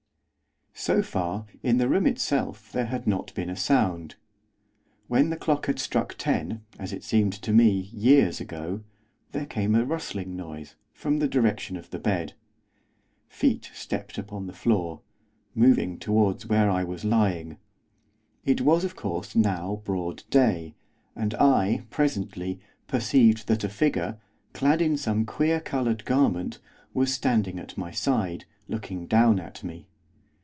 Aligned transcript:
So 0.73 1.03
far, 1.03 1.45
in 1.61 1.77
the 1.77 1.87
room 1.87 2.07
itself 2.07 2.71
there 2.71 2.87
had 2.87 3.05
not 3.05 3.35
been 3.35 3.51
a 3.51 3.55
sound. 3.55 4.15
When 5.07 5.29
the 5.29 5.37
clock 5.37 5.67
had 5.67 5.77
struck 5.77 6.15
ten, 6.17 6.65
as 6.79 6.91
it 6.91 7.03
seemed 7.03 7.33
to 7.33 7.53
me, 7.53 7.69
years 7.93 8.41
ago, 8.41 8.81
there 9.31 9.45
came 9.45 9.75
a 9.75 9.85
rustling 9.85 10.35
noise, 10.35 10.73
from 10.91 11.19
the 11.19 11.27
direction 11.27 11.77
of 11.77 11.91
the 11.91 11.99
bed. 11.99 12.33
Feet 13.27 13.69
stepped 13.75 14.17
upon 14.17 14.47
the 14.47 14.53
floor, 14.53 15.01
moving 15.53 15.99
towards 15.99 16.47
where 16.47 16.71
I 16.71 16.83
was 16.83 17.05
lying. 17.05 17.57
It 18.43 18.61
was, 18.61 18.83
of 18.83 18.95
course, 18.95 19.35
now 19.35 19.83
broad 19.85 20.23
day, 20.31 20.73
and 21.15 21.35
I, 21.35 21.85
presently, 21.91 22.59
perceived 22.87 23.45
that 23.49 23.63
a 23.63 23.69
figure, 23.69 24.19
clad 24.53 24.81
in 24.81 24.97
some 24.97 25.25
queer 25.27 25.59
coloured 25.59 26.05
garment, 26.05 26.57
was 26.91 27.13
standing 27.13 27.59
at 27.59 27.77
my 27.77 27.91
side, 27.91 28.45
looking 28.67 29.05
down 29.05 29.39
at 29.39 29.63
me. 29.63 29.87